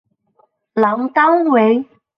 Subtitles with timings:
[0.73, 1.85] 朗丹韦。